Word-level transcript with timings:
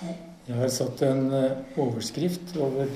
Jeg 0.00 0.56
har 0.56 0.68
satt 0.68 1.00
en 1.02 1.30
eh, 1.32 1.78
overskrift 1.80 2.56
over 2.60 2.90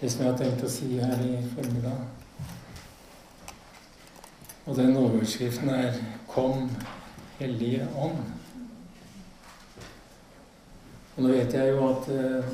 det 0.00 0.10
som 0.10 0.24
jeg 0.24 0.32
har 0.32 0.38
tenkt 0.40 0.64
å 0.66 0.70
si 0.72 0.88
her 0.98 1.22
i 1.22 1.36
formiddag. 1.52 2.00
Og 4.66 4.76
den 4.76 4.96
overskriften 4.98 5.70
er 5.70 5.94
'Kom, 6.28 6.70
Hellige 7.38 7.86
Ånd'. 7.94 8.26
Og 11.16 11.22
nå 11.22 11.28
vet 11.28 11.54
jeg 11.54 11.70
jo 11.70 11.88
at 11.88 12.08
eh, 12.08 12.44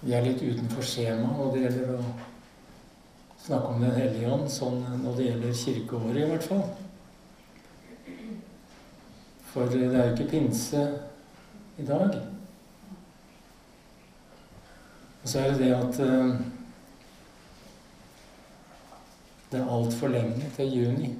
vi 0.00 0.12
er 0.12 0.24
litt 0.24 0.42
utenfor 0.42 0.82
skjema 0.82 1.28
når 1.36 1.52
det 1.52 1.62
gjelder 1.62 1.96
å 1.98 2.04
snakke 3.44 3.66
om 3.66 3.80
Den 3.80 3.98
hellige 4.00 4.32
ånd, 4.32 4.50
sånn 4.50 4.84
når 5.04 5.16
det 5.16 5.26
gjelder 5.26 5.52
kirkeåret 5.64 6.16
i 6.16 6.30
hvert 6.30 6.42
fall. 6.42 6.64
For 9.50 9.66
det 9.66 9.88
er 9.88 10.04
jo 10.04 10.12
ikke 10.14 10.30
pinse 10.30 10.82
i 11.78 11.86
dag. 11.86 12.20
Og 15.22 15.28
så 15.28 15.40
er 15.40 15.50
det 15.50 15.58
det 15.58 15.72
at 15.74 16.00
eh, 16.04 16.36
det 19.50 19.60
er 19.60 19.72
altfor 19.76 20.08
lenge 20.08 20.52
til 20.56 20.76
juni. 20.78 21.10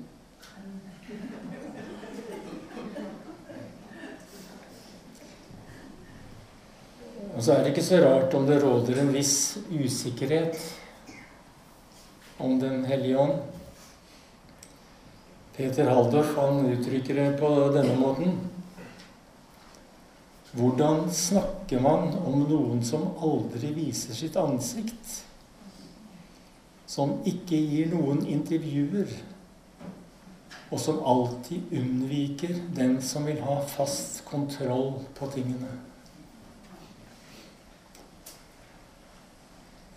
Og 7.34 7.42
så 7.42 7.52
er 7.52 7.62
det 7.64 7.72
ikke 7.72 7.84
så 7.84 7.98
rart 8.04 8.34
om 8.34 8.46
det 8.46 8.62
råder 8.62 9.00
en 9.00 9.14
viss 9.14 9.58
usikkerhet 9.72 10.58
om 12.38 12.60
Den 12.60 12.84
hellige 12.84 13.18
ånd. 13.18 13.38
Peter 15.60 15.84
Haldorf 15.84 16.36
han 16.36 16.66
uttrykker 16.66 17.14
det 17.14 17.38
på 17.40 17.48
denne 17.74 17.92
måten. 18.00 18.30
Hvordan 20.56 21.02
snakker 21.12 21.82
man 21.84 22.14
om 22.24 22.46
noen 22.48 22.78
som 22.80 23.02
aldri 23.20 23.74
viser 23.76 24.16
sitt 24.16 24.38
ansikt? 24.40 25.18
Som 26.88 27.18
ikke 27.28 27.60
gir 27.60 27.92
noen 27.92 28.22
intervjuer? 28.24 29.12
Og 30.70 30.80
som 30.80 31.02
alltid 31.04 31.76
unnviker 31.76 32.56
den 32.78 32.96
som 33.04 33.28
vil 33.28 33.44
ha 33.44 33.58
fast 33.68 34.22
kontroll 34.30 34.94
på 35.18 35.28
tingene? 35.36 35.74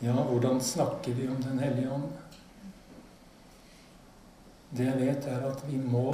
Ja, 0.04 0.20
hvordan 0.28 0.60
snakker 0.60 1.16
vi 1.16 1.32
om 1.32 1.40
Den 1.40 1.64
hellige 1.64 1.96
ånd? 1.96 2.12
Det 4.74 4.86
jeg 4.86 5.00
vet, 5.00 5.28
er 5.30 5.46
at 5.52 5.64
vi 5.70 5.78
må 5.78 6.10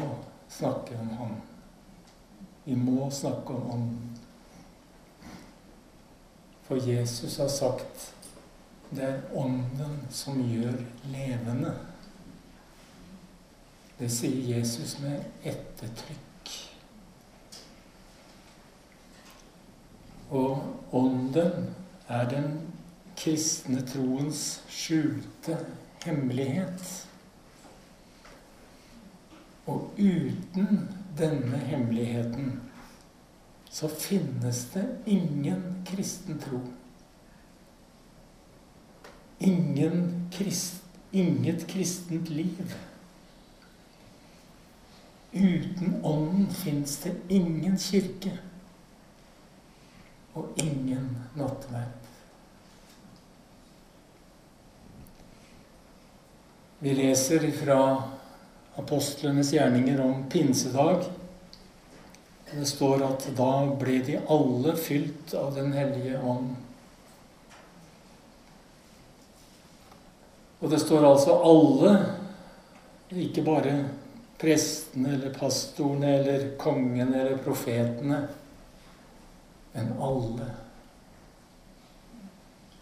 snakke 0.49 0.97
om 0.99 1.09
Han. 1.17 1.35
Vi 2.65 2.75
må 2.75 3.09
snakke 3.11 3.55
om 3.55 3.71
ånden. 3.71 4.17
For 6.67 6.89
Jesus 6.89 7.37
har 7.37 7.47
sagt 7.47 8.13
det 8.89 9.05
er 9.05 9.21
ånden 9.37 9.99
som 10.09 10.41
gjør 10.41 10.77
levende. 11.13 11.75
Det 13.99 14.09
sier 14.11 14.57
Jesus 14.57 14.95
med 15.03 15.23
ettertrykk. 15.43 16.53
Og 20.29 20.93
ånden 20.93 21.69
er 22.07 22.29
den 22.29 22.49
kristne 23.17 23.81
troens 23.85 24.61
skjulte 24.71 25.57
hemmelighet. 26.05 27.08
Og 29.69 29.93
uten 30.01 30.87
denne 31.17 31.59
hemmeligheten 31.69 32.55
så 33.69 33.89
finnes 33.89 34.63
det 34.73 34.85
ingen 35.05 35.83
kristen 35.85 36.39
tro. 36.41 36.61
Ingen 39.39 40.29
krist, 40.33 40.81
inget 41.11 41.67
kristent 41.67 42.29
liv. 42.29 42.73
Uten 45.33 45.99
Ånden 46.03 46.49
fins 46.49 46.97
det 47.03 47.13
ingen 47.29 47.77
kirke 47.77 48.33
og 50.33 50.49
ingen 50.57 51.11
nattverd. 51.37 52.09
Vi 56.79 56.93
leser 56.95 57.51
fra 57.59 57.79
apostlenes 58.79 59.53
gjerninger 59.53 60.01
om 60.01 60.23
pinsedag. 60.29 61.03
Det 62.51 62.65
står 62.65 63.03
at 63.05 63.27
da 63.37 63.51
ble 63.77 63.99
de 64.05 64.17
alle 64.25 64.73
fylt 64.79 65.33
av 65.37 65.53
Den 65.55 65.73
hellige 65.75 66.17
ånd. 66.19 66.55
Og 70.59 70.71
det 70.71 70.79
står 70.81 71.05
altså 71.07 71.37
alle, 71.45 71.93
ikke 73.15 73.45
bare 73.45 73.75
prestene 74.39 75.13
eller 75.15 75.35
pastorene 75.35 76.09
eller 76.17 76.49
kongen 76.59 77.13
eller 77.13 77.39
profetene, 77.43 78.19
men 79.75 79.93
alle 80.01 80.49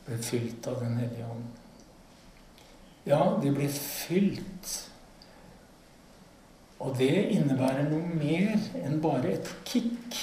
ble 0.08 0.18
fylt 0.24 0.68
av 0.72 0.82
Den 0.82 0.98
hellige 1.02 1.28
ånd. 1.28 1.48
Ja, 3.08 3.22
de 3.42 3.52
ble 3.56 3.68
fylt. 3.72 4.74
Og 6.80 6.94
det 6.98 7.14
innebærer 7.34 7.88
noe 7.90 8.06
mer 8.20 8.58
enn 8.84 9.00
bare 9.02 9.34
et 9.34 9.50
kick. 9.66 10.18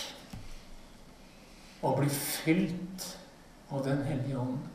Å 1.84 1.94
bli 1.98 2.08
fylt 2.14 3.08
av 3.74 3.82
Den 3.84 4.04
hellige 4.06 4.38
ånd 4.38 4.70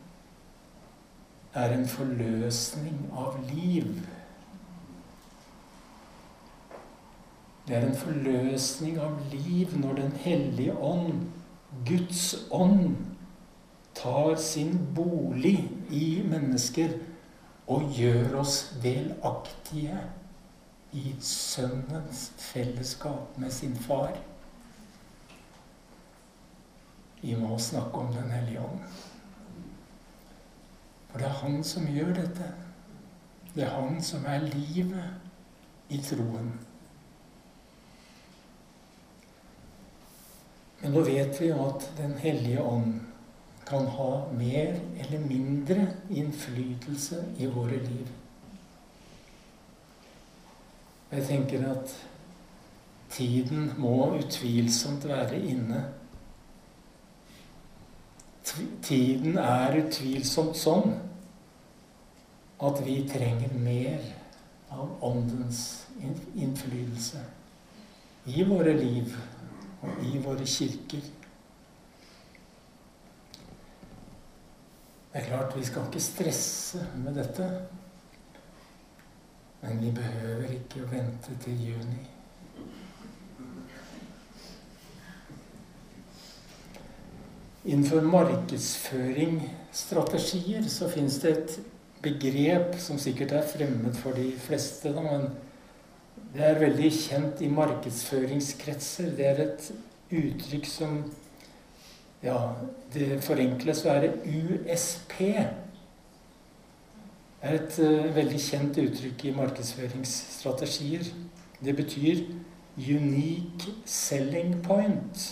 er 1.57 1.73
en 1.73 1.87
forløsning 1.89 2.99
av 3.17 3.39
liv. 3.49 3.87
Det 7.65 7.77
er 7.77 7.87
en 7.87 7.97
forløsning 7.97 8.99
av 9.01 9.17
liv 9.31 9.73
når 9.79 10.01
Den 10.01 10.11
hellige 10.25 10.75
ånd, 10.75 11.23
Guds 11.85 12.35
ånd, 12.51 12.97
tar 13.95 14.35
sin 14.41 14.75
bolig 14.95 15.57
i 15.91 16.21
mennesker 16.25 16.95
og 17.69 17.91
gjør 17.93 18.39
oss 18.41 18.61
delaktige 18.83 19.99
i 20.91 21.15
Sønnens 21.21 22.31
fellesskap 22.37 23.37
med 23.37 23.51
sin 23.51 23.75
far. 23.75 24.17
Vi 27.21 27.35
må 27.35 27.57
snakke 27.59 27.97
om 27.99 28.13
Den 28.13 28.31
hellige 28.31 28.61
ånd. 28.61 28.79
For 31.09 31.19
det 31.19 31.27
er 31.27 31.41
Han 31.41 31.63
som 31.63 31.87
gjør 31.87 32.13
dette. 32.13 32.53
Det 33.55 33.63
er 33.63 33.75
Han 33.75 34.01
som 34.03 34.25
er 34.25 34.47
livet 34.47 35.89
i 35.89 35.97
troen. 35.97 36.51
Men 40.81 40.95
nå 40.95 41.03
vet 41.03 41.41
vi 41.41 41.51
at 41.51 41.91
Den 41.97 42.17
hellige 42.17 42.63
ånd 42.63 43.01
kan 43.67 43.85
ha 43.85 44.11
mer 44.33 44.79
eller 44.97 45.19
mindre 45.27 45.87
innflytelse 46.09 47.19
i 47.37 47.45
våre 47.45 47.77
liv. 47.83 48.07
Jeg 51.11 51.25
tenker 51.25 51.63
at 51.71 51.93
tiden 53.09 53.71
må 53.77 54.11
utvilsomt 54.17 55.07
være 55.09 55.39
inne. 55.41 55.83
Tiden 58.83 59.37
er 59.37 59.77
utvilsomt 59.81 60.57
sånn 60.57 60.93
at 62.65 62.81
vi 62.85 63.01
trenger 63.09 63.53
mer 63.57 64.05
av 64.69 64.97
Åndens 65.05 65.63
innflytelse 66.35 67.21
i 68.29 68.45
våre 68.45 68.75
liv 68.77 69.15
og 69.81 70.03
i 70.05 70.17
våre 70.21 70.45
kirker. 70.45 71.05
Det 75.09 75.23
er 75.23 75.25
klart, 75.25 75.55
vi 75.57 75.65
skal 75.65 75.87
ikke 75.87 76.03
stresse 76.03 76.83
med 77.01 77.17
dette. 77.17 77.47
Men 79.61 79.81
vi 79.83 79.91
behøver 79.91 80.51
ikke 80.55 80.81
å 80.83 80.87
vente 80.91 81.31
til 81.43 81.55
juni. 81.67 82.03
Innenfor 87.69 88.01
markedsføringsstrategier 88.07 90.63
så 90.71 90.87
fins 90.89 91.19
det 91.21 91.31
et 91.35 91.59
begrep 92.01 92.79
som 92.79 92.97
sikkert 93.01 93.31
er 93.35 93.51
fremmed 93.51 93.95
for 93.99 94.11
de 94.15 94.31
fleste, 94.39 94.93
da, 94.95 95.01
men 95.03 95.27
det 96.33 96.43
er 96.45 96.59
veldig 96.61 96.91
kjent 96.95 97.41
i 97.43 97.47
markedsføringskretser. 97.51 99.09
Det 99.17 99.25
er 99.27 99.39
et 99.47 99.71
uttrykk 100.09 100.65
som 100.69 101.03
Ja, 102.19 102.51
det 102.91 103.23
forenkles 103.23 103.85
å 103.85 103.93
være 103.93 104.09
USP 104.27 105.13
er 107.41 107.55
et 107.59 107.79
uh, 107.79 108.09
veldig 108.15 108.39
kjent 108.43 108.79
uttrykk 108.81 109.25
i 109.29 109.35
markedsføringsstrategier. 109.37 111.11
Det 111.63 111.75
betyr 111.75 112.23
unique 112.79 113.75
selling 113.85 114.57
point. 114.63 115.27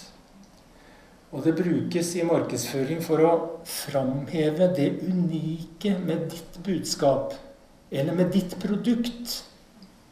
Og 1.31 1.44
det 1.44 1.57
brukes 1.57 2.13
i 2.15 2.24
markedsføring 2.24 3.01
for 3.04 3.24
å 3.24 3.33
framheve 3.68 4.69
det 4.77 4.94
unike 5.04 5.98
med 6.00 6.30
ditt 6.31 6.59
budskap, 6.63 7.36
eller 7.92 8.15
med 8.15 8.31
ditt 8.36 8.56
produkt. 8.62 9.42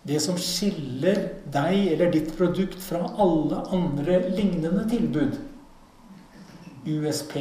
Det 0.06 0.20
som 0.22 0.38
skiller 0.38 1.22
deg 1.50 1.94
eller 1.96 2.12
ditt 2.14 2.36
produkt 2.38 2.78
fra 2.84 3.00
alle 3.18 3.64
andre 3.74 4.20
lignende 4.36 4.84
tilbud. 4.92 5.40
USP. 6.86 7.40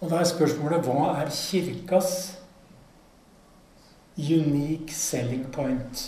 Og 0.00 0.08
da 0.08 0.20
er 0.20 0.28
spørsmålet 0.28 0.86
hva 0.86 1.10
er 1.20 1.32
kirkas 1.34 2.14
unique 4.16 4.94
selling 4.96 5.44
point? 5.52 6.06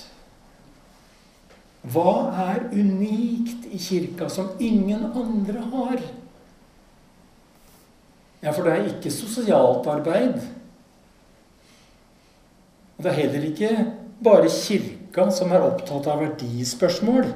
Hva 1.82 2.30
er 2.54 2.68
unikt 2.72 3.66
i 3.68 3.78
kirka 3.82 4.28
som 4.32 4.52
ingen 4.62 5.04
andre 5.12 5.64
har? 5.74 6.02
Ja, 8.42 8.50
for 8.50 8.64
det 8.66 8.72
er 8.74 8.88
ikke 8.90 9.12
sosialt 9.14 9.86
arbeid. 9.90 10.38
Og 12.96 13.04
det 13.04 13.10
er 13.10 13.18
heller 13.18 13.48
ikke 13.48 13.72
bare 14.22 14.50
kirka 14.50 15.28
som 15.34 15.52
er 15.52 15.66
opptatt 15.66 16.06
av 16.10 16.22
verdispørsmål. 16.22 17.28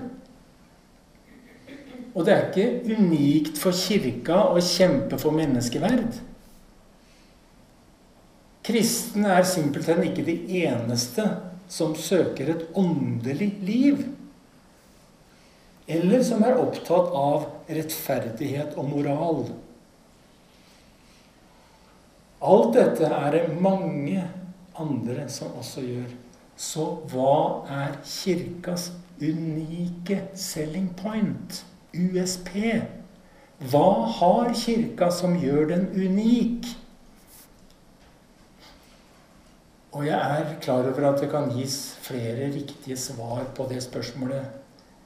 Og 2.16 2.24
det 2.24 2.32
er 2.32 2.46
ikke 2.48 2.96
unikt 2.96 3.60
for 3.60 3.76
kirka 3.76 4.38
å 4.54 4.62
kjempe 4.62 5.18
for 5.20 5.36
menneskeverd. 5.36 6.16
Kristne 8.66 9.30
er 9.30 9.46
simpelthen 9.46 10.02
ikke 10.08 10.24
de 10.26 10.34
eneste 10.64 11.24
som 11.70 11.94
søker 11.94 12.50
et 12.50 12.64
åndelig 12.74 13.52
liv. 13.62 14.00
Eller 15.86 16.22
som 16.26 16.42
er 16.42 16.58
opptatt 16.58 17.12
av 17.14 17.46
rettferdighet 17.70 18.74
og 18.74 18.88
moral. 18.90 19.44
Alt 22.46 22.74
dette 22.74 23.06
er 23.06 23.36
det 23.36 23.60
mange 23.62 24.24
andre 24.78 25.28
som 25.30 25.54
også 25.60 25.84
gjør. 25.86 26.08
Så 26.56 26.86
hva 27.12 27.66
er 27.70 27.94
kirkas 28.02 28.90
unike 29.20 30.24
selling 30.34 30.88
point? 30.98 31.62
USP? 31.94 32.50
Hva 33.70 33.88
har 34.18 34.50
kirka 34.58 35.08
som 35.14 35.38
gjør 35.40 35.70
den 35.70 35.86
unik? 35.94 36.66
Og 39.96 40.06
jeg 40.06 40.40
er 40.40 40.58
klar 40.60 40.84
over 40.84 41.06
at 41.08 41.20
det 41.22 41.30
kan 41.32 41.46
gis 41.56 41.96
flere 42.04 42.50
riktige 42.52 42.96
svar 43.00 43.44
på 43.56 43.64
det 43.70 43.78
spørsmålet. 43.82 44.44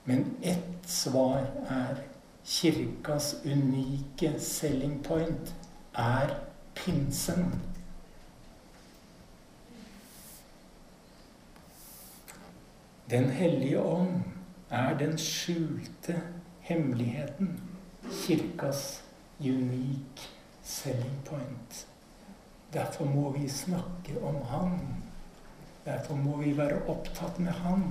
Men 0.05 0.25
ett 0.43 0.89
svar 0.91 1.45
er 1.71 2.01
kirkas 2.45 3.37
unike 3.45 4.33
selling 4.43 4.97
point 5.05 5.55
er 5.95 6.35
pinsen. 6.75 7.61
Den 13.11 13.31
hellige 13.31 13.79
ånd 13.79 14.25
er 14.71 14.99
den 14.99 15.15
skjulte 15.19 16.19
hemmeligheten. 16.67 17.61
Kirkas 18.25 19.03
unik 19.39 20.27
selling 20.65 21.23
point. 21.31 21.87
Derfor 22.73 23.05
må 23.05 23.31
vi 23.35 23.49
snakke 23.49 24.23
om 24.23 24.43
Han. 24.51 24.79
Derfor 25.85 26.15
må 26.15 26.37
vi 26.37 26.57
være 26.57 26.83
opptatt 26.89 27.39
med 27.39 27.53
Han. 27.53 27.85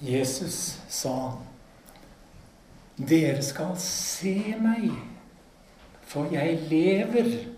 Jesus 0.00 0.80
sa, 0.88 1.32
'Dere 2.96 3.42
skal 3.42 3.76
se 3.80 4.54
meg, 4.60 4.90
for 6.02 6.32
jeg 6.32 6.60
lever.' 6.70 7.48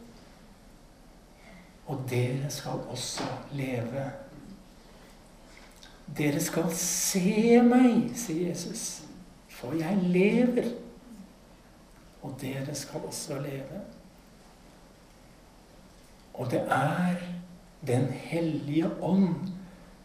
'Og 1.87 2.05
dere 2.11 2.51
skal 2.51 2.81
også 2.91 3.27
leve.' 3.53 4.11
Dere 6.17 6.41
skal 6.41 6.71
se 6.75 7.61
meg, 7.63 8.15
sier 8.17 8.49
Jesus, 8.49 9.03
for 9.49 9.77
jeg 9.77 9.99
lever. 10.03 10.71
Og 12.23 12.35
dere 12.41 12.75
skal 12.75 13.05
også 13.07 13.41
leve. 13.45 13.83
Og 16.39 16.51
det 16.51 16.61
er 16.71 17.15
Den 17.87 18.09
hellige 18.13 19.03
ånd 19.03 19.49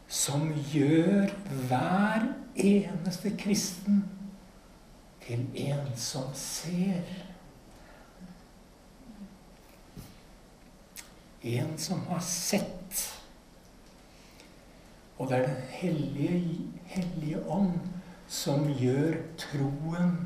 som 0.08 0.52
gjør 0.74 1.32
hver 1.68 2.28
eneste 2.56 3.32
kristen 3.40 4.04
til 5.26 5.48
en 5.56 5.90
som 5.98 6.30
ser. 6.38 7.02
En 11.42 11.74
som 11.78 12.06
har 12.12 12.22
sett. 12.22 13.02
Og 15.18 15.30
det 15.30 15.38
er 15.38 15.48
Den 15.48 15.62
hellige, 15.70 16.58
hellige 16.86 17.46
ånd 17.50 17.80
som 18.28 18.70
gjør 18.70 19.18
troen 19.38 20.18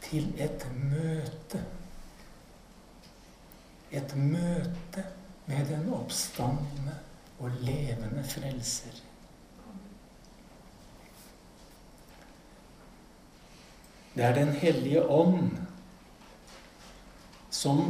til 0.00 0.32
et 0.40 0.68
møte 0.72 1.64
et 3.96 4.14
møte 4.18 5.04
med 5.46 5.68
den 5.70 5.88
oppstandende 5.94 6.96
og 7.38 7.50
levende 7.64 8.24
frelser. 8.26 9.02
Det 14.16 14.24
er 14.24 14.34
Den 14.34 14.52
hellige 14.56 15.02
ånd 15.12 15.50
som 17.52 17.82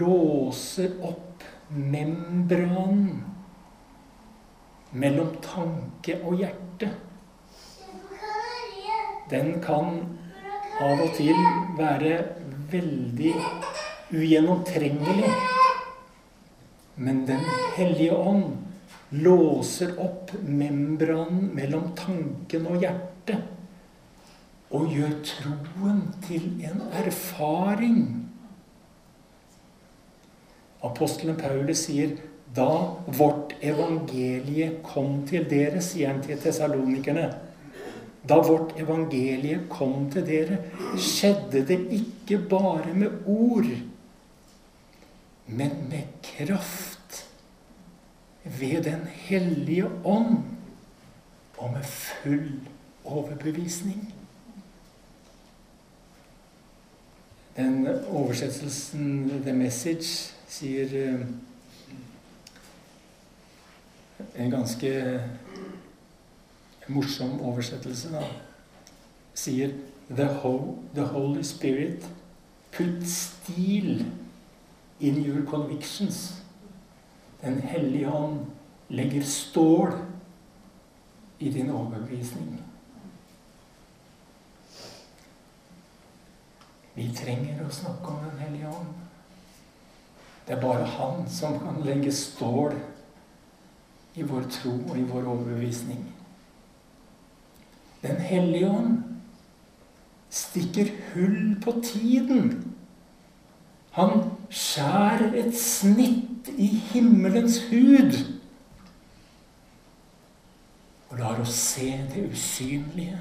låser 0.00 0.94
opp 1.04 1.44
membranen 1.68 3.24
mellom 4.96 5.34
tanke 5.44 6.16
og 6.24 6.40
hjerte. 6.40 6.88
Den 9.30 9.58
kan 9.64 10.00
av 10.80 11.00
og 11.00 11.12
til 11.16 11.36
være 11.76 12.18
veldig 12.72 13.32
ugjennomtrengelig. 14.10 15.32
Men 16.94 17.26
Den 17.26 17.40
hellige 17.76 18.14
ånd 18.16 18.44
låser 19.10 19.92
opp 20.00 20.32
membranen 20.42 21.50
mellom 21.54 21.90
tanken 21.96 22.66
og 22.66 22.80
hjertet 22.82 23.52
og 24.74 24.90
gjør 24.90 25.12
troen 25.28 26.00
til 26.26 26.48
en 26.66 26.80
erfaring. 26.98 28.00
Apostelen 30.84 31.38
Paulus 31.38 31.84
sier 31.86 32.16
da 32.56 32.70
vårt 33.06 33.54
evangelie 33.60 34.72
kom 34.86 35.20
til 35.28 35.46
dere, 35.50 35.82
sier 35.84 36.10
han 36.12 36.22
til 36.24 36.40
tesalonikerne 36.40 37.28
da 38.26 38.40
vårt 38.42 38.74
evangelie 38.80 39.60
kom 39.70 40.08
til 40.10 40.24
dere, 40.26 40.58
skjedde 40.98 41.62
det 41.68 41.78
ikke 41.94 42.40
bare 42.50 42.94
med 42.94 43.26
ord, 43.30 43.68
men 45.46 45.88
med 45.88 46.02
kraft 46.22 47.26
ved 48.44 48.84
Den 48.84 49.06
hellige 49.06 49.86
ånd 50.04 50.44
og 51.58 51.72
med 51.72 51.84
full 51.84 52.60
overbevisning. 53.04 54.14
Den 57.56 57.88
oversettelsen, 58.08 59.30
The 59.42 59.52
Message, 59.52 60.32
sier 60.48 60.92
eh, 60.92 61.20
en 64.36 64.50
ganske 64.50 64.92
morsom 66.88 67.40
oversettelse, 67.40 68.12
da, 68.12 68.26
sier 69.34 69.72
the, 70.10 70.26
Ho 70.42 70.78
the 70.94 71.04
Holy 71.04 71.42
Spirit 71.42 72.04
put 72.76 73.08
steel 73.08 74.04
in 75.00 75.24
your 75.24 75.46
convictions. 75.46 76.42
Den 77.40 77.60
hellige 77.60 78.10
ånd 78.10 78.46
legger 78.88 79.22
stål 79.22 79.92
i 81.38 81.50
din 81.50 81.70
overbevisning. 81.70 82.62
Vi 86.96 87.10
trenger 87.12 87.60
å 87.60 87.72
snakke 87.72 88.08
om 88.08 88.22
Den 88.24 88.38
hellige 88.40 88.68
ånd. 88.72 88.92
Det 90.46 90.54
er 90.54 90.62
bare 90.62 90.86
Han 90.96 91.26
som 91.28 91.58
kan 91.60 91.82
legge 91.84 92.12
stål 92.12 92.78
i 94.16 94.22
vår 94.24 94.46
tro 94.48 94.72
og 94.88 94.96
i 94.96 95.04
vår 95.04 95.26
overbevisning. 95.28 96.06
Den 98.02 98.16
hellige 98.16 98.70
ånd 98.70 99.02
stikker 100.30 100.88
hull 101.12 101.56
på 101.64 101.74
tiden. 101.84 102.72
Han 103.90 104.35
skjærer 104.50 105.34
et 105.34 105.54
snitt 105.58 106.48
i 106.56 106.66
himmelens 106.92 107.60
hud. 107.70 108.36
og 111.16 111.18
lar 111.18 111.40
oss 111.40 111.54
se 111.54 111.90
det 112.14 112.30
usynlige. 112.32 113.18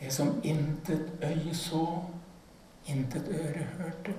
Det 0.00 0.12
som 0.12 0.40
intet 0.44 1.10
øye 1.22 1.54
så, 1.54 2.02
intet 2.86 3.28
øre 3.28 3.66
hørte, 3.78 4.14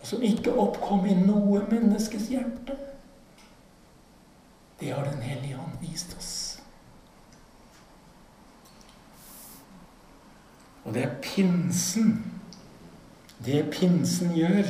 og 0.00 0.06
som 0.06 0.22
ikke 0.22 0.54
oppkom 0.58 1.06
i 1.06 1.14
noe 1.14 1.62
menneskes 1.70 2.26
hjerte. 2.32 2.76
Det 4.80 4.90
har 4.90 5.04
Den 5.04 5.22
hellige 5.22 5.58
ånd 5.58 5.78
vist 5.80 6.16
oss. 6.18 6.62
Og 10.84 10.94
det 10.94 11.04
er 11.04 11.14
pinsen. 11.22 12.31
Det 13.44 13.64
pinsen 13.72 14.34
gjør, 14.36 14.68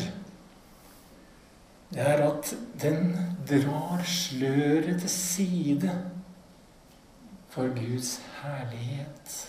det 1.93 2.01
er 2.01 2.23
at 2.25 2.55
den 2.81 3.17
drar 3.49 4.01
sløret 4.09 5.01
til 5.01 5.11
side 5.11 5.91
for 7.53 7.69
Guds 7.77 8.21
herlighet. 8.43 9.49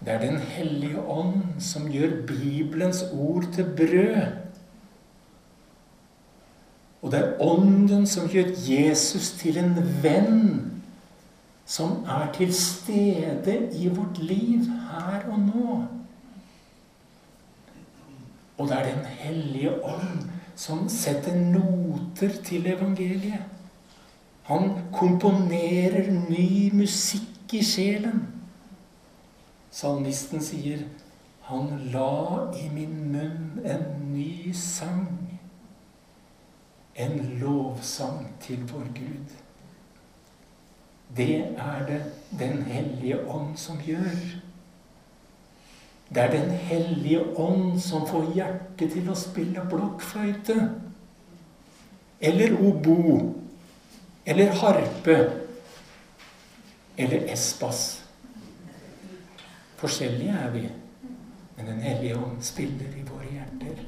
Det 0.00 0.08
er 0.08 0.20
Den 0.20 0.36
hellige 0.38 1.00
ånd 1.00 1.42
som 1.60 1.90
gjør 1.90 2.26
Bibelens 2.26 3.02
ord 3.12 3.44
til 3.54 3.64
brød. 3.76 4.26
Og 7.02 7.12
det 7.12 7.18
er 7.20 7.42
Ånden 7.42 8.06
som 8.06 8.28
gjør 8.28 8.54
Jesus 8.68 9.30
til 9.38 9.58
en 9.58 9.74
venn 10.02 10.77
som 11.68 12.04
er 12.08 12.32
til 12.32 12.54
stede 12.54 13.58
i 13.76 13.88
vårt 13.92 14.18
liv 14.18 14.64
her 14.88 15.26
og 15.28 15.38
nå. 15.38 15.76
Og 18.58 18.68
det 18.68 18.76
er 18.78 18.94
Den 18.94 19.04
hellige 19.04 19.84
ånd 19.84 20.30
som 20.56 20.88
setter 20.88 21.36
noter 21.36 22.42
til 22.44 22.66
evangeliet. 22.66 23.44
Han 24.48 24.70
komponerer 24.92 26.08
ny 26.30 26.72
musikk 26.74 27.52
i 27.52 27.62
sjelen. 27.62 28.24
Salmisten 29.70 30.40
sier, 30.42 30.78
'Han 31.40 31.90
la 31.92 32.50
i 32.56 32.68
min 32.68 33.12
munn 33.12 33.60
en 33.64 34.12
ny 34.14 34.52
sang'. 34.52 35.38
En 36.96 37.38
lovsang 37.40 38.26
til 38.40 38.72
vår 38.72 38.84
Gud. 38.94 39.47
Det 41.16 41.44
er 41.56 41.86
det 41.86 42.02
Den 42.38 42.62
hellige 42.62 43.28
ånd 43.28 43.56
som 43.56 43.78
gjør. 43.80 44.18
Det 46.14 46.22
er 46.22 46.30
Den 46.30 46.50
hellige 46.50 47.38
ånd 47.38 47.80
som 47.80 48.06
får 48.06 48.32
hjertet 48.34 48.92
til 48.92 49.08
å 49.08 49.16
spille 49.16 49.64
blokkfløyte. 49.70 50.56
Eller 52.20 52.56
obo. 52.60 53.34
Eller 54.26 54.52
harpe. 54.52 55.16
Eller 56.98 57.32
espas. 57.32 58.02
Forskjellige 59.78 60.30
er 60.32 60.50
vi, 60.50 60.68
men 61.56 61.66
Den 61.66 61.80
hellige 61.80 62.16
ånd 62.16 62.42
spiller 62.42 62.96
i 62.98 63.04
våre 63.06 63.28
hjerter 63.30 63.84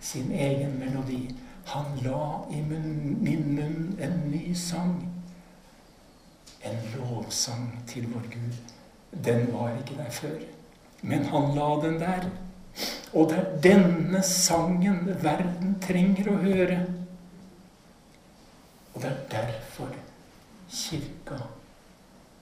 sin 0.00 0.32
egen 0.32 0.78
melodi. 0.78 1.34
Han 1.64 1.84
la 2.02 2.44
i 2.50 2.60
min 2.60 3.54
munn 3.54 3.96
en 4.00 4.30
ny 4.30 4.54
sang. 4.54 5.09
En 6.64 6.76
lovsang 6.96 7.82
til 7.88 8.08
vår 8.12 8.26
Gud. 8.32 8.58
Den 9.24 9.52
var 9.52 9.72
ikke 9.78 9.96
der 9.98 10.10
før, 10.10 10.38
men 11.02 11.24
han 11.24 11.54
la 11.56 11.68
den 11.82 12.00
der. 12.00 12.28
Og 13.12 13.30
det 13.30 13.38
er 13.38 13.60
denne 13.64 14.22
sangen 14.22 15.08
verden 15.22 15.74
trenger 15.82 16.30
å 16.30 16.36
høre. 16.44 16.78
Og 18.94 19.02
det 19.02 19.10
er 19.10 19.24
derfor 19.32 19.90
kirka 20.70 21.40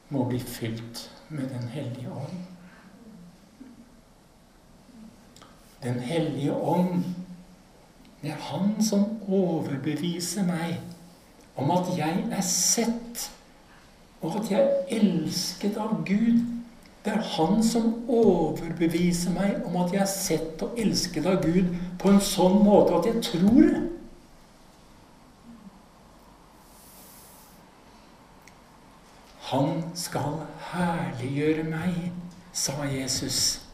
må 0.09 0.25
bli 0.29 0.41
fylt 0.41 1.11
med 1.29 1.49
Den 1.49 1.69
hellige 1.69 2.11
ånd. 2.11 2.45
Den 5.83 6.01
hellige 6.01 6.53
ånd, 6.53 7.05
det 8.23 8.31
er 8.31 8.41
Han 8.51 8.83
som 8.83 9.05
overbeviser 9.29 10.43
meg 10.43 10.81
om 11.57 11.71
at 11.71 11.93
jeg 11.99 12.25
er 12.33 12.43
sett, 12.43 13.29
og 14.23 14.39
at 14.41 14.51
jeg 14.51 14.61
er 14.61 14.97
elsket 14.99 15.77
av 15.79 16.01
Gud. 16.07 16.41
Det 17.05 17.13
er 17.15 17.29
Han 17.37 17.63
som 17.65 17.93
overbeviser 18.09 19.33
meg 19.33 19.63
om 19.67 19.77
at 19.83 19.93
jeg 19.95 20.03
er 20.03 20.11
sett 20.11 20.65
og 20.67 20.79
elsket 20.79 21.27
av 21.27 21.39
Gud 21.45 21.71
på 21.99 22.11
en 22.11 22.21
sånn 22.21 22.59
måte 22.65 22.99
at 22.99 23.07
jeg 23.09 23.23
tror 23.31 23.63
det. 23.63 23.85
Han 29.49 29.81
skal 29.97 30.43
herliggjøre 30.75 31.65
meg, 31.71 32.11
sa 32.53 32.85
Jesus 32.85 33.69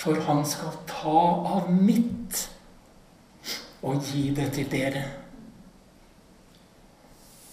for 0.00 0.20
han 0.24 0.46
skal 0.48 0.76
ta 0.88 1.20
av 1.56 1.72
mitt 1.72 2.46
og 3.84 4.00
gi 4.04 4.30
det 4.36 4.48
til 4.56 4.70
dere. 4.72 5.02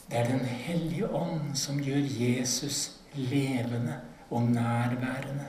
Det 0.09 0.17
er 0.17 0.27
Den 0.27 0.45
hellige 0.45 1.09
ånd 1.09 1.55
som 1.55 1.79
gjør 1.83 2.03
Jesus 2.19 2.99
levende 3.13 3.99
og 4.29 4.41
nærværende. 4.41 5.45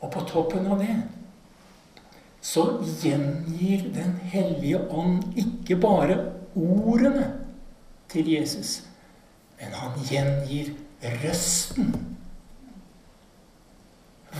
Og 0.00 0.10
på 0.12 0.20
toppen 0.28 0.66
av 0.66 0.78
det 0.84 0.96
så 2.44 2.64
gjengir 3.00 3.86
Den 3.94 4.18
hellige 4.22 4.80
ånd 4.90 5.22
ikke 5.36 5.80
bare 5.80 6.18
ordene 6.54 7.30
til 8.12 8.28
Jesus, 8.28 8.82
men 9.60 9.72
han 9.72 9.96
gjengir 10.10 10.74
røsten 11.22 11.94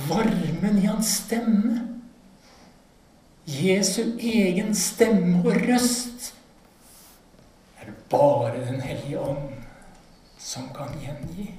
varmen 0.09 0.79
i 0.79 0.87
hans 0.87 1.07
stemme. 1.07 1.81
Jesu 3.47 4.03
egen 4.19 4.75
stemme 4.75 5.43
og 5.45 5.59
røst 5.69 6.33
er 7.81 7.91
det 7.91 7.95
bare 8.11 8.65
Den 8.67 8.81
hellige 8.81 9.21
ånd 9.21 9.53
som 10.39 10.69
kan 10.77 10.97
gjengi. 11.01 11.51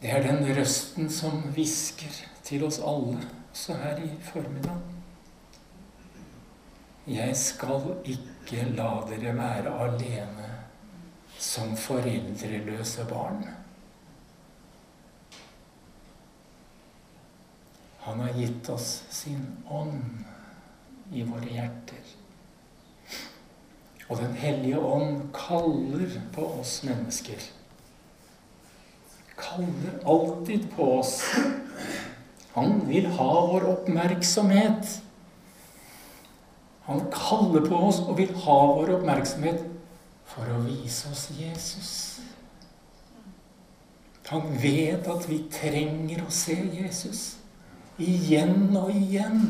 Det 0.00 0.10
er 0.10 0.22
den 0.24 0.49
røsten 0.60 1.08
som 1.12 1.42
hvisker 1.54 2.16
til 2.44 2.64
oss 2.66 2.80
alle, 2.84 3.18
også 3.50 3.76
her 3.80 4.00
i 4.04 4.10
formiddag. 4.22 4.80
Jeg 7.10 7.36
skal 7.36 7.86
ikke 8.04 8.66
la 8.76 8.90
dere 9.08 9.32
være 9.38 9.72
alene 9.86 10.50
som 11.40 11.72
foreldreløse 11.80 13.06
barn. 13.08 13.40
Han 18.04 18.20
har 18.20 18.36
gitt 18.36 18.68
oss 18.72 18.90
sin 19.12 19.46
ånd 19.68 20.02
i 21.12 21.24
våre 21.24 21.48
hjerter. 21.48 22.16
Og 24.10 24.18
Den 24.18 24.34
hellige 24.34 24.78
ånd 24.78 25.30
kaller 25.34 26.20
på 26.34 26.46
oss 26.60 26.80
mennesker. 26.84 27.40
Kaller 29.40 30.00
alltid 30.04 30.68
på 30.76 30.98
oss. 30.98 31.22
Han 32.52 32.80
vil 32.88 33.06
ha 33.06 33.46
vår 33.46 33.68
oppmerksomhet. 33.72 35.00
Han 36.90 37.04
kaller 37.14 37.66
på 37.68 37.82
oss 37.88 38.00
og 38.02 38.16
vil 38.18 38.32
ha 38.44 38.58
vår 38.74 38.96
oppmerksomhet 38.98 39.62
for 40.30 40.48
å 40.50 40.62
vise 40.64 41.10
oss 41.12 41.28
Jesus. 41.38 41.92
Han 44.30 44.46
vet 44.62 45.08
at 45.10 45.26
vi 45.26 45.40
trenger 45.50 46.22
å 46.22 46.32
se 46.34 46.54
Jesus 46.54 47.22
igjen 48.00 48.70
og 48.78 48.92
igjen. 48.94 49.42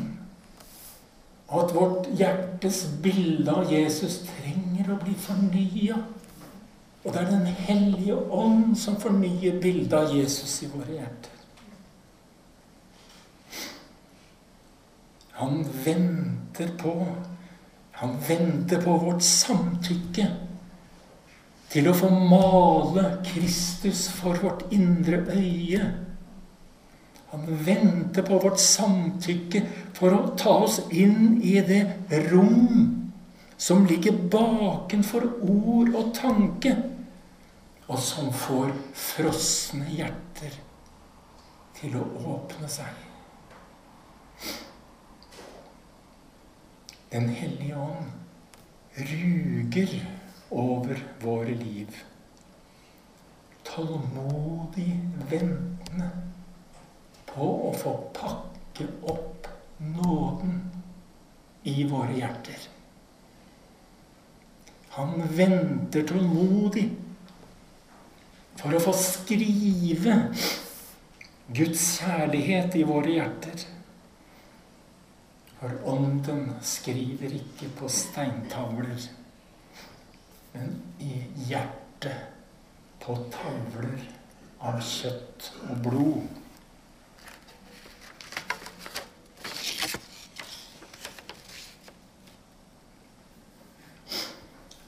Og 1.50 1.64
at 1.64 1.74
vårt 1.74 2.08
hjertes 2.16 2.84
bilde 3.02 3.52
av 3.52 3.72
Jesus 3.72 4.20
trenger 4.28 4.94
å 4.94 5.00
bli 5.02 5.16
fornya. 5.18 5.98
Og 7.04 7.12
det 7.12 7.20
er 7.20 7.30
Den 7.30 7.46
hellige 7.46 8.16
ånd 8.16 8.76
som 8.76 8.96
fornyer 9.00 9.60
bildet 9.60 9.92
av 9.96 10.12
Jesus 10.16 10.62
i 10.62 10.68
våre 10.68 10.98
hjerter. 10.98 11.36
Han 15.40 15.64
venter 15.84 16.76
på 16.78 16.94
Han 18.00 18.14
venter 18.28 18.80
på 18.80 18.94
vårt 18.96 19.22
samtykke 19.22 20.24
til 21.70 21.88
å 21.88 21.92
få 21.94 22.08
male 22.08 23.02
Kristus 23.24 24.06
for 24.08 24.40
vårt 24.40 24.62
indre 24.72 25.20
øye 25.36 25.82
han 27.30 27.64
venter 27.66 28.22
på 28.22 28.38
vårt 28.42 28.58
samtykke 28.58 29.62
for 29.94 30.14
å 30.14 30.30
ta 30.38 30.54
oss 30.64 30.80
inn 30.90 31.38
i 31.46 31.60
det 31.62 31.84
rom 32.32 33.09
som 33.60 33.86
ligger 33.86 34.12
bakenfor 34.12 35.26
ord 35.42 35.94
og 35.94 36.14
tanke, 36.16 36.72
og 37.90 37.98
som 38.00 38.30
får 38.32 38.72
frosne 38.96 39.84
hjerter 39.92 40.54
til 41.76 41.98
å 42.00 42.06
åpne 42.32 42.70
seg. 42.72 43.02
Den 47.12 47.28
hellige 47.36 47.76
ånd 47.76 49.04
ruger 49.10 49.94
over 50.56 51.04
våre 51.20 51.60
liv. 51.60 52.00
Tålmodig 53.68 54.88
ventende 55.28 56.10
på 57.28 57.52
å 57.68 57.76
få 57.76 57.96
pakke 58.16 58.88
opp 59.04 59.52
nåden 59.84 60.62
i 61.68 61.82
våre 61.84 62.22
hjerter. 62.24 62.69
Han 65.00 65.22
venter 65.32 66.02
tålmodig 66.04 66.90
for 68.60 68.76
å 68.76 68.80
få 68.84 68.92
skrive 68.92 70.16
Guds 71.56 71.84
kjærlighet 71.96 72.76
i 72.76 72.82
våre 72.84 73.14
hjerter. 73.14 73.62
For 75.60 75.72
ånden 75.88 76.50
skriver 76.64 77.32
ikke 77.38 77.70
på 77.78 77.88
steintavler, 77.92 79.08
men 80.52 80.76
i 81.00 81.22
hjertet 81.48 82.36
på 83.00 83.16
tavler 83.32 84.04
av 84.60 84.84
kjøtt 84.84 85.50
og 85.70 85.82
blod. 85.88 86.36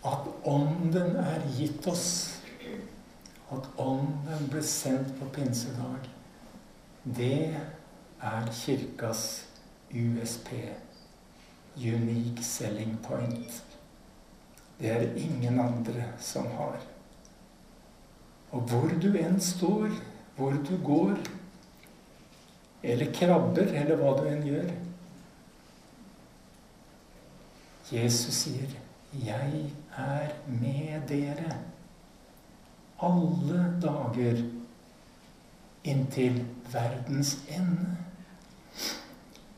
At 0.02 0.32
Ånden 0.45 1.17
er 1.17 1.43
gitt 1.55 1.87
oss, 1.87 2.39
at 3.53 3.69
Ånden 3.79 4.49
ble 4.51 4.63
sendt 4.67 5.13
på 5.21 5.29
pinsedag, 5.35 6.09
det 7.05 7.55
er 8.23 8.49
Kirkas 8.55 9.45
USP. 9.93 10.51
Unique 11.77 12.45
selling 12.45 12.99
point. 13.03 13.63
Det 14.79 14.91
er 14.91 15.15
ingen 15.17 15.61
andre 15.61 16.05
som 16.21 16.47
har. 16.59 16.81
Og 18.53 18.67
hvor 18.69 18.93
du 19.01 19.09
enn 19.17 19.41
står, 19.41 19.89
hvor 20.37 20.59
du 20.69 20.75
går, 20.85 21.17
eller 22.83 23.13
krabber, 23.15 23.71
eller 23.73 23.97
hva 23.97 24.17
du 24.19 24.27
enn 24.29 24.43
gjør 24.47 24.73
Jesus 27.93 28.35
sier, 28.35 28.71
'Jeg 29.13 29.71
er 29.99 30.33
med 30.47 31.09
dere 31.09 31.57
alle 33.03 33.65
dager 33.83 34.43
inntil 35.85 36.45
verdens 36.73 37.37
ende'. 37.49 37.97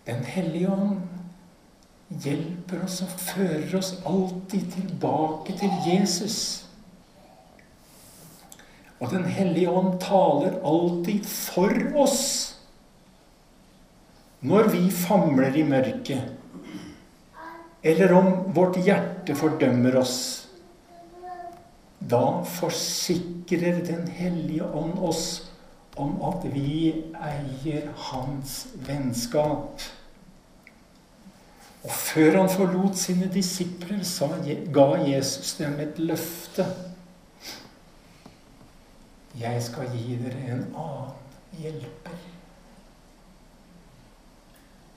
Den 0.07 0.25
hellige 0.25 0.73
ånd 0.73 1.01
hjelper 2.09 2.85
oss 2.85 3.03
og 3.03 3.09
fører 3.09 3.77
oss 3.79 3.95
alltid 4.07 4.73
tilbake 4.73 5.57
til 5.59 5.71
Jesus. 5.87 6.67
Og 9.01 9.11
Den 9.11 9.25
hellige 9.25 9.71
ånd 9.71 10.01
taler 10.01 10.61
alltid 10.65 11.25
for 11.25 11.73
oss 11.97 12.51
når 14.45 14.69
vi 14.69 14.91
famler 14.91 15.55
i 15.57 15.63
mørket, 15.65 16.33
eller 17.85 18.13
om 18.17 18.31
vårt 18.57 18.79
hjerte 18.81 19.35
fordømmer 19.37 19.97
oss. 20.01 20.19
Da 22.01 22.45
forsikrer 22.49 23.85
Den 23.85 24.07
hellige 24.09 24.65
ånd 24.65 24.99
oss 24.99 25.51
om 26.01 26.17
at 26.25 26.47
vi 26.55 26.91
eier 27.13 27.91
hans 28.09 28.65
vennskap. 28.87 29.85
Og 31.85 31.93
før 31.93 32.39
han 32.41 32.49
forlot 32.49 32.97
sine 32.97 33.29
disipler, 33.33 34.01
ga 34.73 34.87
Jesus 35.05 35.55
dem 35.61 35.77
et 35.85 35.99
løfte. 36.01 36.65
Jeg 39.39 39.63
skal 39.63 39.93
gi 39.93 40.17
dere 40.25 40.41
en 40.55 40.65
annen 40.73 41.61
hjelper. 41.61 42.23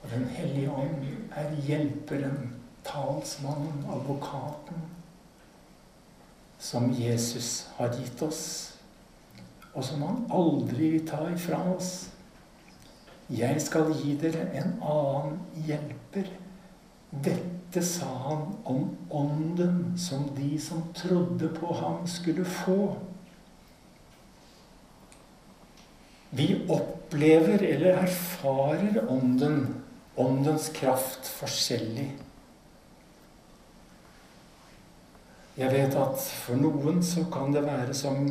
Og 0.02 0.10
Den 0.10 0.24
hellige 0.24 0.70
ånd 0.70 1.04
er 1.36 1.52
hjelperen, 1.66 2.57
talsmannen, 2.88 3.84
advokaten, 3.88 4.82
som 6.58 6.92
Jesus 6.92 7.68
har 7.76 7.92
gitt 7.94 8.22
oss, 8.22 8.44
og 9.74 9.84
som 9.84 10.02
han 10.02 10.24
aldri 10.34 10.90
vil 10.96 11.06
ta 11.06 11.28
ifra 11.30 11.60
oss. 11.74 12.08
Jeg 13.28 13.60
skal 13.62 13.92
gi 13.92 14.16
dere 14.18 14.48
en 14.56 14.78
annen 14.80 15.36
hjelper. 15.68 16.30
Dette 17.10 17.82
sa 17.84 18.08
han 18.24 18.46
om 18.68 18.88
ånden 19.14 19.92
som 20.00 20.24
de 20.36 20.56
som 20.60 20.82
trodde 20.96 21.50
på 21.54 21.74
ham, 21.76 22.06
skulle 22.08 22.44
få. 22.44 22.96
Vi 26.30 26.48
opplever 26.68 27.62
eller 27.62 28.02
erfarer 28.02 29.04
ånden, 29.08 29.60
åndens 30.16 30.68
kraft, 30.76 31.28
forskjellig. 31.38 32.10
Jeg 35.58 35.72
vet 35.72 35.94
at 35.98 36.20
for 36.22 36.60
noen 36.60 37.00
så 37.02 37.24
kan 37.34 37.50
det 37.50 37.64
være 37.66 37.94
som 37.96 38.28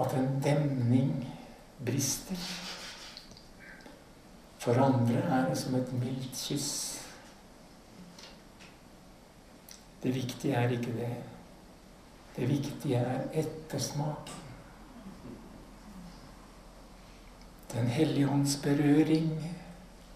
at 0.00 0.14
en 0.16 0.30
demning 0.40 1.12
brister. 1.84 2.40
For 4.60 4.80
andre 4.80 5.20
er 5.20 5.50
det 5.50 5.58
som 5.60 5.76
et 5.76 5.92
mildt 6.00 6.32
kyss. 6.46 6.70
Det 10.00 10.14
viktige 10.14 10.56
er 10.56 10.72
ikke 10.72 10.96
det. 10.96 11.12
Det 12.36 12.48
viktige 12.48 12.96
er 12.96 13.28
ettersmaken. 13.32 14.46
Den 17.72 17.86
hellige 17.86 18.26
hånds 18.26 18.56
berøring 18.62 19.30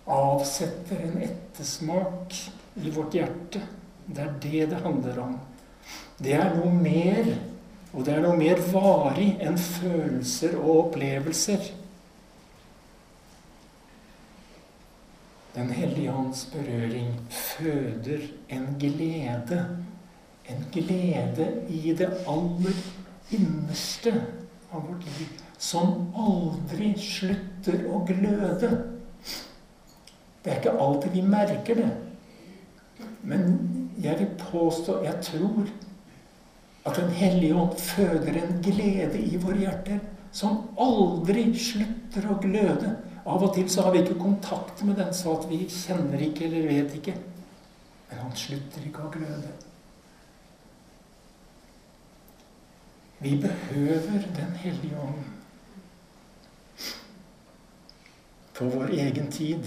avsetter 0.06 1.04
en 1.04 1.20
ettersmak 1.22 2.32
i 2.76 2.90
vårt 2.90 3.12
hjerte. 3.12 3.60
Det 4.06 4.22
er 4.24 4.34
det 4.42 4.66
det 4.70 4.82
handler 4.84 5.20
om. 5.22 5.38
Det 6.18 6.34
er 6.36 6.52
noe 6.56 6.72
mer, 6.72 7.30
og 7.92 8.04
det 8.06 8.14
er 8.14 8.22
noe 8.24 8.36
mer 8.38 8.60
varig 8.72 9.30
enn 9.42 9.56
følelser 9.58 10.56
og 10.60 10.70
opplevelser. 10.76 11.72
Den 15.54 15.70
hellige 15.70 16.12
ånds 16.12 16.44
berøring 16.50 17.12
føder 17.30 18.26
en 18.48 18.66
glede. 18.78 19.60
En 20.50 20.64
glede 20.72 21.46
i 21.70 21.94
det 21.96 22.10
aller 22.28 22.80
innerste 23.32 24.12
av 24.72 24.82
vårt 24.88 25.06
liv. 25.06 25.30
Som 25.58 26.10
aldri 26.18 26.90
slutter 27.00 27.86
å 27.86 28.02
gløde. 28.08 28.72
Det 30.44 30.52
er 30.52 30.58
ikke 30.58 30.74
alltid 30.76 31.14
vi 31.14 31.22
merker 31.22 31.78
det. 31.78 31.92
Men 33.22 33.46
jeg 34.02 34.18
vil 34.18 34.30
påstå, 34.38 35.02
jeg 35.04 35.20
tror, 35.22 35.68
at 36.84 36.96
Den 36.96 37.10
hellige 37.10 37.54
ånd 37.56 37.78
føder 37.80 38.36
en 38.42 38.58
glede 38.62 39.18
i 39.18 39.38
våre 39.40 39.56
hjerter 39.56 40.00
som 40.34 40.66
aldri 40.80 41.46
slutter 41.56 42.26
å 42.28 42.36
gløde. 42.42 42.90
Av 43.24 43.40
og 43.40 43.54
til 43.54 43.70
så 43.72 43.86
har 43.86 43.94
vi 43.94 44.02
ikke 44.02 44.18
kontakt 44.20 44.82
med 44.84 44.98
den, 45.00 45.14
så 45.16 45.38
at 45.38 45.46
vi 45.48 45.62
kjenner 45.70 46.20
ikke 46.26 46.44
eller 46.48 46.66
vet 46.68 46.98
ikke. 46.98 47.14
Men 48.10 48.20
han 48.20 48.34
slutter 48.36 48.84
ikke 48.84 49.06
å 49.06 49.12
gløde. 49.14 49.54
Vi 53.24 53.38
behøver 53.40 54.26
Den 54.36 54.52
hellige 54.60 55.00
ånd 55.00 55.24
på 58.54 58.68
vår 58.70 58.92
egen 58.98 59.30
tid. 59.32 59.64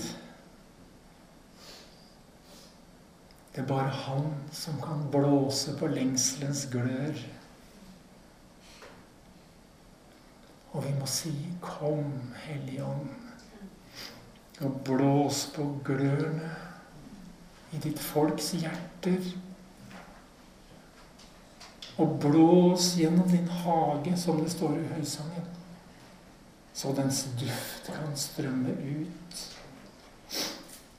Det 3.57 3.63
er 3.63 3.67
bare 3.71 3.89
han 3.89 4.25
som 4.53 4.75
kan 4.77 4.99
blåse 5.09 5.71
på 5.79 5.87
lengselens 5.89 6.67
glør. 6.69 7.15
Og 10.77 10.85
vi 10.85 10.91
må 10.99 11.05
si 11.05 11.33
'Kom, 11.61 12.11
Hellige 12.35 12.83
Ånd', 12.85 14.61
og 14.61 14.81
blås 14.85 15.51
på 15.55 15.79
glørne 15.83 16.51
i 17.71 17.77
ditt 17.77 17.99
folks 17.99 18.51
hjerter. 18.51 19.25
Og 21.97 22.19
blås 22.19 22.95
gjennom 22.97 23.29
din 23.29 23.47
hage, 23.47 24.17
som 24.17 24.37
det 24.43 24.51
står 24.51 24.77
i 24.77 24.87
høysangen, 24.93 25.49
så 26.73 26.93
dens 26.93 27.27
duft 27.39 27.85
kan 27.85 28.15
strømme 28.15 28.69
ut. 28.69 29.57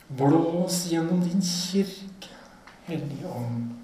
Blås 0.09 0.89
gjennom 0.91 1.21
din 1.21 1.43
kirke, 1.43 2.28
Hellige 2.89 3.29
Ånd. 3.29 3.75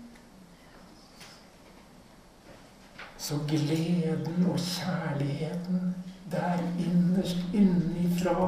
Så 3.17 3.37
gleden 3.49 4.47
og 4.49 4.59
kjærligheten 4.59 5.95
der 6.33 6.63
innerst 6.81 7.37
innifra 7.53 8.47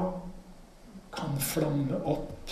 kan 1.12 1.36
flamme 1.40 2.00
opp. 2.08 2.50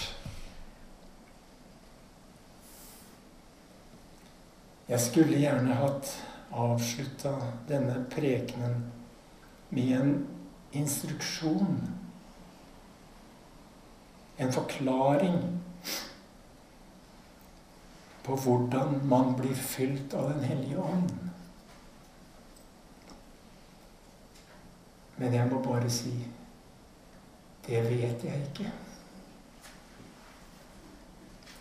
Jeg 4.88 5.00
skulle 5.00 5.40
gjerne 5.40 5.80
hatt 5.80 6.12
avslutta 6.52 7.32
denne 7.68 8.02
prekenen 8.12 8.82
med 9.72 9.92
en 9.96 10.16
instruksjon. 10.76 11.80
En 14.36 14.52
forklaring 14.52 15.40
på 18.24 18.36
hvordan 18.36 19.00
man 19.08 19.34
blir 19.36 19.54
fylt 19.54 20.14
av 20.14 20.32
Den 20.32 20.44
hellige 20.44 20.78
ånd. 20.80 21.10
Men 25.16 25.34
jeg 25.34 25.50
må 25.50 25.60
bare 25.62 25.90
si 25.90 26.14
det 27.64 27.80
vet 27.88 28.24
jeg 28.24 28.40
ikke. 28.44 28.70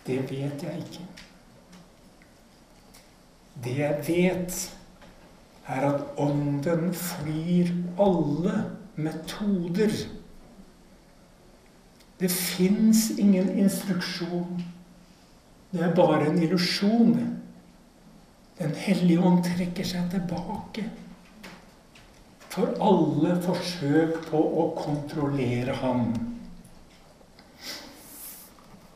Det 0.06 0.18
vet 0.30 0.62
jeg 0.62 0.78
ikke. 0.78 1.04
Det 3.64 3.78
jeg 3.78 4.02
vet, 4.08 4.76
er 5.66 5.86
at 5.88 6.02
Ånden 6.20 6.94
flyr 6.94 7.70
alle 7.98 8.56
metoder. 8.96 9.94
Det 12.20 12.30
fins 12.30 13.10
ingen 13.18 13.48
instruksjon. 13.48 14.60
Det 15.74 15.82
er 15.82 15.94
bare 15.94 16.28
en 16.30 16.38
illusjon. 16.38 17.16
Den 18.58 18.74
hellige 18.78 19.22
ånd 19.26 19.40
trekker 19.42 19.86
seg 19.86 20.06
tilbake 20.12 20.84
for 22.54 22.76
alle 22.86 23.34
forsøk 23.42 24.20
på 24.28 24.38
å 24.38 24.68
kontrollere 24.78 25.74
ham. 25.80 26.12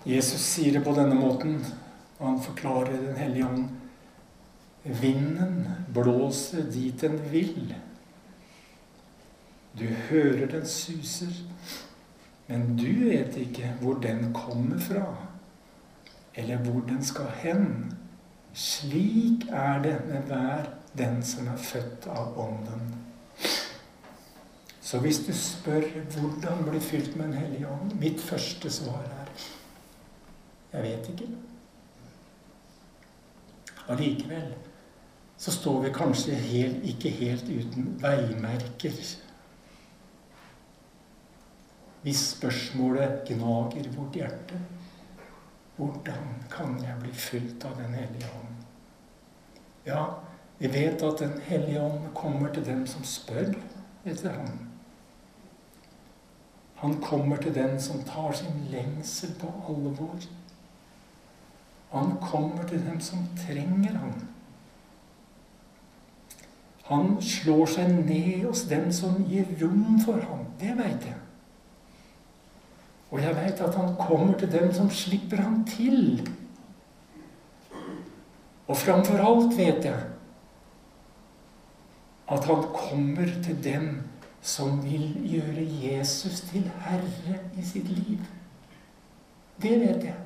Jesus 0.07 0.45
sier 0.45 0.77
det 0.77 0.85
på 0.87 0.95
denne 0.95 1.19
måten, 1.19 1.57
og 2.21 2.23
han 2.23 2.39
forklarer 2.45 3.03
Den 3.03 3.19
hellige 3.19 3.49
ånd. 3.49 3.67
Vinden 5.03 5.67
blåser 5.93 6.71
dit 6.71 7.01
den 7.03 7.19
vil. 7.33 7.75
Du 9.75 9.85
hører 10.07 10.47
den 10.55 10.67
suser, 10.67 11.35
men 12.47 12.77
du 12.79 13.11
vet 13.11 13.35
ikke 13.43 13.75
hvor 13.83 13.99
den 14.03 14.31
kommer 14.33 14.79
fra, 14.79 15.28
eller 16.35 16.57
hvor 16.65 16.81
den 16.89 17.05
skal 17.05 17.31
hen. 17.43 17.93
Slik 18.55 19.49
er 19.51 19.83
det 19.83 19.97
med 20.09 20.23
hver 20.31 20.71
den 20.99 21.23
som 21.23 21.49
er 21.49 21.57
født 21.57 22.09
av 22.11 22.39
Ånden. 22.39 22.95
Så 24.81 24.99
hvis 25.05 25.21
du 25.27 25.33
spør 25.37 25.85
hvordan 26.15 26.65
bli 26.65 26.81
fylt 26.81 27.17
med 27.17 27.27
Den 27.27 27.35
hellige 27.35 27.69
ånd 27.69 27.93
Mitt 28.01 28.21
første 28.21 28.71
svar 28.73 29.03
er 29.05 29.19
jeg 30.73 30.83
vet 30.83 31.07
ikke. 31.09 31.29
Allikevel 33.89 34.51
så 35.39 35.53
står 35.55 35.81
vi 35.87 35.93
kanskje 35.95 36.35
helt, 36.35 36.83
ikke 36.85 37.11
helt 37.15 37.49
uten 37.49 37.95
veimerker. 38.03 38.99
Hvis 42.03 42.25
spørsmålet 42.35 43.23
gnager 43.31 43.89
vårt 43.95 44.19
hjerte 44.19 44.61
hvordan 45.79 46.31
kan 46.51 46.79
jeg 46.83 46.97
bli 47.01 47.13
fylt 47.13 47.65
av 47.65 47.77
Den 47.79 47.95
hellige 47.95 48.31
ånd? 48.35 48.55
Ja, 49.87 50.05
vi 50.59 50.69
vet 50.73 51.03
at 51.03 51.21
Den 51.21 51.41
hellige 51.47 51.83
ånd 51.83 52.09
kommer 52.15 52.53
til 52.53 52.67
dem 52.67 52.87
som 52.87 53.05
spør 53.05 53.55
etter 54.05 54.33
ham. 54.33 54.59
Han 56.83 57.01
kommer 57.03 57.37
til 57.37 57.55
den 57.55 57.81
som 57.81 58.03
tar 58.07 58.33
sin 58.33 58.67
lengsel 58.71 59.35
på 59.41 59.53
alvor. 59.69 60.19
Han 61.93 62.17
kommer 62.23 62.67
til 62.69 62.85
dem 62.87 63.01
som 63.01 63.19
trenger 63.47 63.99
ham. 63.99 64.13
Han 66.89 67.17
slår 67.23 67.67
seg 67.67 67.91
ned 67.93 68.45
hos 68.47 68.63
dem 68.71 68.93
som 68.93 69.25
gir 69.29 69.49
rom 69.63 69.99
for 70.05 70.21
ham. 70.25 70.47
Det 70.61 70.77
veit 70.79 71.07
jeg. 71.07 71.19
Og 73.11 73.23
jeg 73.23 73.37
veit 73.37 73.61
at 73.65 73.75
han 73.75 73.95
kommer 73.97 74.37
til 74.39 74.53
dem 74.53 74.73
som 74.75 74.91
slipper 74.91 75.41
ham 75.41 75.63
til. 75.69 76.29
Og 78.69 78.77
framfor 78.77 79.23
alt 79.25 79.57
vet 79.57 79.85
jeg 79.89 80.05
at 82.29 82.45
han 82.45 82.65
kommer 82.75 83.31
til 83.45 83.65
dem 83.65 83.87
som 84.45 84.83
vil 84.85 85.15
gjøre 85.25 85.65
Jesus 85.65 86.43
til 86.51 86.67
herre 86.85 87.39
i 87.57 87.65
sitt 87.65 87.89
liv. 87.89 88.19
Det 89.63 89.81
vet 89.81 90.05
jeg. 90.05 90.17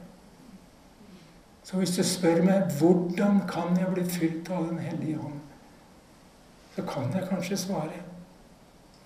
Så 1.63 1.79
hvis 1.79 1.95
du 1.97 2.03
spør 2.03 2.43
meg 2.43 2.75
hvordan 2.79 3.45
kan 3.49 3.79
jeg 3.79 3.95
bli 3.95 4.05
fylt 4.11 4.51
av 4.51 4.67
Den 4.69 4.83
hellige 4.83 5.21
ånd, 5.23 5.39
så 6.75 6.83
kan 6.83 7.15
jeg 7.15 7.29
kanskje 7.29 7.57
svare 7.57 8.03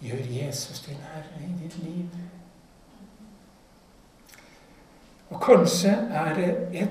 gjør 0.01 0.25
Jesus 0.31 0.81
til 0.81 0.97
herre 1.13 1.45
i 1.45 1.53
ditt 1.63 1.79
liv. 1.85 2.09
Og 5.31 5.41
kanskje 5.43 5.91
er 5.91 6.35
det 6.35 6.51
et, 6.73 6.89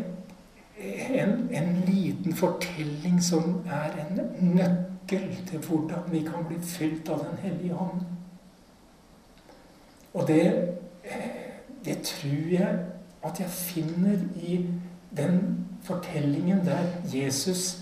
en, 1.09 1.49
en 1.51 1.83
liten 1.87 2.35
fortelling 2.35 3.23
som 3.23 3.61
er 3.65 3.95
en 4.03 4.19
nøkkel 4.55 5.29
til 5.47 5.59
hvordan 5.59 6.09
vi 6.11 6.19
kan 6.27 6.47
bli 6.47 6.59
fylt 6.61 7.09
av 7.09 7.23
Den 7.23 7.37
hellige 7.43 7.75
ånd. 7.75 8.03
Og 10.13 10.27
det, 10.27 10.75
det 11.85 12.01
tror 12.01 12.51
jeg 12.51 12.79
at 13.25 13.39
jeg 13.39 13.49
finner 13.49 14.19
i 14.35 14.59
den 15.17 15.65
fortellingen 15.83 16.65
der 16.65 16.85
Jesus 17.13 17.81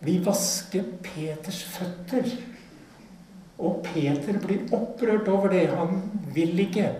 vil 0.00 0.24
vaske 0.26 0.84
Peters 1.02 1.64
føtter. 1.64 2.28
Og 3.58 3.84
Peter 3.84 4.38
blir 4.46 4.74
opprørt 4.74 5.28
over 5.28 5.48
det. 5.48 5.68
Han 5.68 6.02
vil 6.34 6.58
ikke 6.58 6.90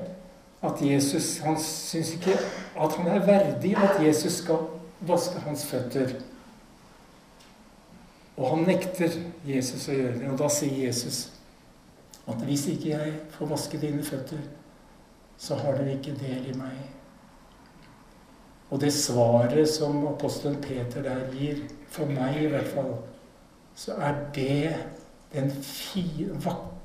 at 0.64 0.80
Jesus 0.82 1.38
Han 1.44 1.58
syns 1.60 2.14
ikke 2.16 2.38
at 2.80 2.96
han 2.96 3.06
er 3.06 3.26
verdig 3.26 3.76
at 3.76 4.00
Jesus 4.02 4.40
skal 4.42 4.66
vaske 5.04 5.40
hans 5.44 5.64
føtter. 5.68 6.16
Og 8.36 8.50
han 8.50 8.64
nekter 8.66 9.14
Jesus 9.46 9.88
å 9.88 9.94
gjøre 9.94 10.18
det. 10.18 10.30
Og 10.32 10.38
da 10.40 10.48
sier 10.50 10.86
Jesus 10.86 11.28
at 12.26 12.40
hvis 12.48 12.66
ikke 12.72 12.94
jeg 12.94 13.14
får 13.36 13.50
vaske 13.52 13.78
dine 13.78 14.02
føtter, 14.02 14.40
så 15.38 15.58
har 15.60 15.76
dere 15.76 15.98
ikke 15.98 16.16
del 16.18 16.48
i 16.50 16.56
meg. 16.56 16.78
Og 18.70 18.80
det 18.80 18.94
svaret 18.96 19.68
som 19.70 20.06
apostelen 20.08 20.56
Peter 20.62 21.04
der 21.04 21.28
gir, 21.36 21.60
for 21.92 22.10
meg 22.10 22.40
i 22.42 22.48
hvert 22.50 22.70
fall, 22.72 22.94
så 23.76 23.98
er 24.02 24.16
det 24.34 24.74
den 25.34 25.50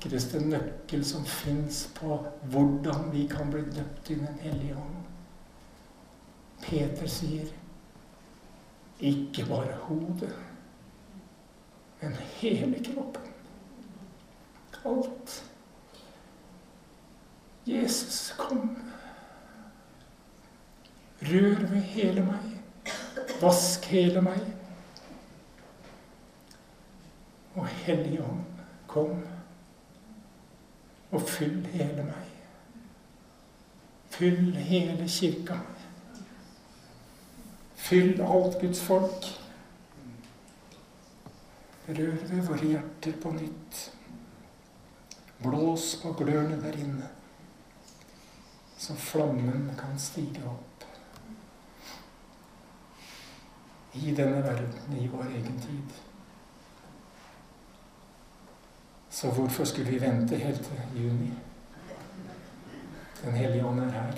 vakreste 0.00 0.40
nøkkel 0.40 1.02
som 1.04 1.24
fins 1.28 1.90
på 1.94 2.16
hvordan 2.48 3.10
vi 3.12 3.26
kan 3.28 3.50
bli 3.50 3.60
døpt 3.68 4.10
i 4.10 4.14
Den 4.14 4.38
hellige 4.40 4.76
ånd. 4.76 5.02
Peter 6.62 7.06
sier 7.08 7.50
ikke 9.00 9.44
bare 9.48 9.76
hodet 9.82 10.32
men 12.00 12.14
hele 12.40 12.84
kroppen. 12.84 13.26
Alt. 14.84 15.44
Jesus, 17.64 18.34
kom. 18.38 18.76
Rør 21.20 21.60
ved 21.68 21.82
hele 21.92 22.24
meg. 22.24 22.46
Vask 23.42 23.84
hele 23.92 24.22
meg. 24.24 24.40
Og 27.54 27.66
Hellige 27.66 28.24
Ånd, 28.24 28.44
kom 28.88 29.20
og 31.10 31.22
fyll 31.26 31.66
hele 31.72 32.04
meg. 32.06 32.26
Fyll 34.10 34.56
hele 34.56 35.08
kirka. 35.08 35.58
Fyll 37.76 38.20
alt 38.22 38.60
Guds 38.60 38.82
folk. 38.82 39.30
Rør 41.88 42.20
ved 42.28 42.42
våre 42.46 42.66
hjerter 42.66 43.16
på 43.22 43.32
nytt. 43.34 43.80
Blås 45.42 45.94
på 46.02 46.12
glørne 46.12 46.58
der 46.60 46.76
inne, 46.76 47.06
så 48.78 48.94
flammen 48.94 49.70
kan 49.78 49.98
stige 49.98 50.42
opp. 50.44 50.84
I 53.94 54.12
denne 54.14 54.42
verden, 54.44 54.98
i 55.00 55.08
vår 55.08 55.32
egen 55.32 55.56
tid. 55.64 55.96
Så 59.20 59.28
hvorfor 59.28 59.64
skulle 59.64 59.90
vi 59.90 60.00
vente 60.00 60.36
helt 60.36 60.60
til 60.64 61.02
juni? 61.02 61.32
Den 63.24 63.32
hellige 63.32 63.66
ånd 63.66 63.80
er 63.80 63.90
her. 63.90 64.12